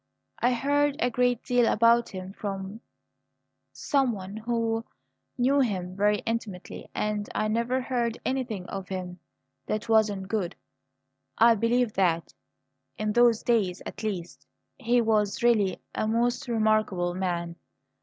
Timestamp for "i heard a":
0.39-1.11